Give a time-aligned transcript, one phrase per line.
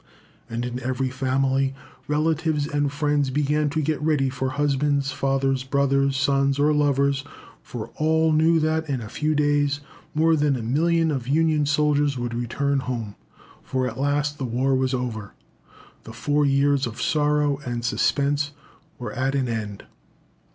[0.49, 1.75] And, in every family,
[2.07, 7.23] relatives and friends began to get ready for husbands, fathers, brothers, sons, or lovers,
[7.61, 9.79] for all knew that, in a few days,
[10.15, 13.13] more than a million of Union soldiers would return home.
[13.61, 15.35] For, at last, the war was over.
[16.05, 18.53] The four years of sorrow and suspense
[18.97, 19.83] were at an end.